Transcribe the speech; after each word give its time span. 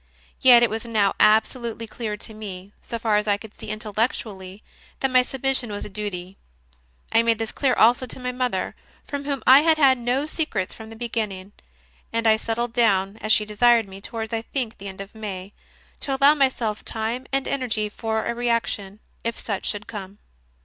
Yet 0.39 0.63
it 0.63 0.71
was 0.71 0.83
now 0.83 1.13
absolutely 1.19 1.85
clear 1.85 2.17
to 2.17 2.33
me, 2.33 2.73
so 2.81 2.97
far 2.97 3.17
as 3.17 3.27
I 3.27 3.37
could 3.37 3.53
see 3.53 3.67
intellectually, 3.69 4.63
that 4.99 5.11
my 5.11 5.21
submission 5.21 5.69
was 5.71 5.85
a 5.85 5.89
duty. 5.89 6.37
I 7.11 7.21
made 7.21 7.37
this 7.37 7.51
clear 7.51 7.75
also 7.75 8.07
to 8.07 8.19
my 8.19 8.31
mother, 8.31 8.73
from 9.05 9.25
whom 9.25 9.43
I 9.45 9.59
had 9.59 9.77
had 9.77 9.99
no 9.99 10.25
secrets 10.25 10.73
from 10.73 10.89
the 10.89 10.95
beginning; 10.95 11.51
and 12.11 12.25
I 12.25 12.37
settled 12.37 12.73
down, 12.73 13.17
as 13.17 13.31
she 13.31 13.45
desired 13.45 13.87
me, 13.87 14.01
towards, 14.01 14.33
I 14.33 14.41
think, 14.41 14.79
the 14.79 14.87
end 14.87 15.01
of 15.01 15.13
May, 15.13 15.53
to 15.99 16.17
allow 16.19 16.33
myself 16.33 16.83
time 16.83 17.27
and 17.31 17.47
energy 17.47 17.87
for 17.87 18.25
a 18.25 18.33
reaction, 18.33 19.01
if 19.23 19.37
such 19.37 19.67
should 19.69 19.85
come. 19.85 20.17